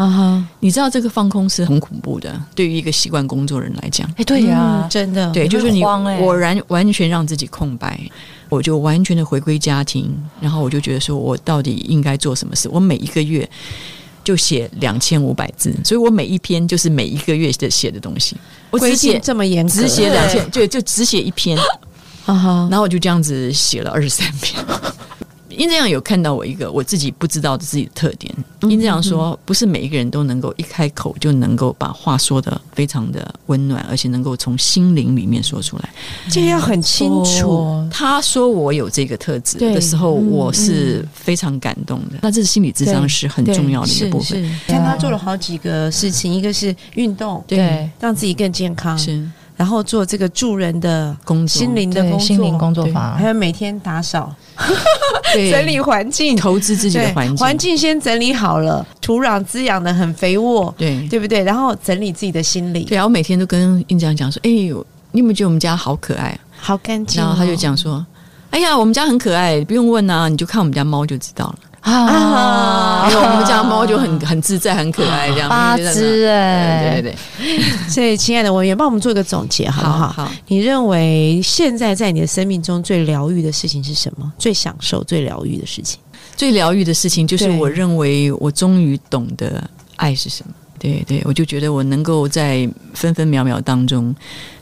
[0.60, 4.12] 你知道这个放空是很恐怖的，对于一个习惯工作人来讲。
[4.18, 5.84] 哎，对呀，真的，对，就是你
[6.20, 8.00] 果然完全让自己空白，
[8.50, 10.12] 我就完全的回归家庭，
[10.42, 12.68] 然后我就觉得说我到底应该做什么事？
[12.70, 13.48] 我每一个月
[14.24, 18.36] 就写两千五百字，所以我每一篇就是每一个月的写的东西。
[18.72, 21.58] 我只写这么严，只写两千，对，就只写一篇。
[22.70, 24.64] 然后我就这样子写了二十三篇。
[25.50, 28.34] 殷正阳有看到我一个我自己不知道的自己的特点。
[28.62, 35.90] 殷正阳说，不是每一个人都能够一开口就能够把话说的非常的温暖，而且能够从心灵里面说出来。
[36.30, 37.86] 这要很清楚。
[37.92, 42.20] 他说我有这个特质的时候，我是非常感动的。
[42.22, 44.42] 那这是心理智商是很重要的一个部分。
[44.66, 48.98] 看他做了好几个事情，一个是运动，对，让自己更健康。
[48.98, 49.30] 是。
[49.60, 54.34] 然后做这个助人的工作，心灵的工作，心灵工作坊，还有每天打扫，
[55.52, 61.06] 整理环境，投资自己的环境，环境先整理好了，土壤滋养的很肥沃，对。
[61.10, 61.44] 对不对？
[61.44, 62.86] 然后整理自己的心理。
[62.86, 68.06] 对啊，我每天都跟印章讲说：“哎呦，你有没有觉得我们家好可爱，好干净？”然后他就讲说
[68.52, 77.60] ：“哎呀，我们家很可爱，不用问啊，你就看我们家猫就知道了。”啊，因为我们家猫就很很自在、很可爱，这样八只哎，对对对。
[77.88, 80.08] 所以，亲爱的文员，帮我们做一个总结，好不好？
[80.10, 80.32] 好。
[80.48, 84.32] 你认为现在在你的生命中最疗愈的事情是什么？
[84.38, 86.00] 最享受、最疗愈的事情？
[86.36, 89.64] 最疗愈的事情就是我认为我终于懂得
[89.96, 90.54] 爱是什么。
[90.80, 94.16] 对对，我就觉得我能够在分分秒秒当中，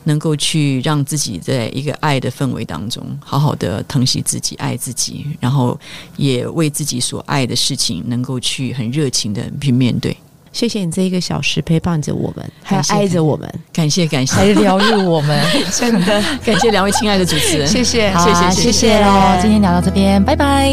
[0.03, 5.79] 能够去让自己在一个爱的氛围当中，好好的疼惜自己、爱自己，然后
[6.17, 10.15] 也为自己所爱的事情，能够去很热情的去面对。
[10.53, 18.11] 谢谢你这一个小时陪伴着我们， 还爱着我们，感谢感谢，还疗愈我们，真的感谢两位亲爱的主持人， 谢谢。
[18.17, 20.67] 谢谢谢谢喽，今天聊到这边，拜拜。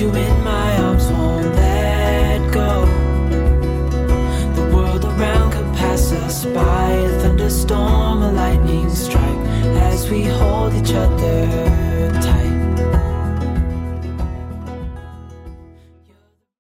[0.00, 0.39] by
[8.20, 9.46] thunderstorm, a lightning strike
[9.82, 11.79] as we hold each other.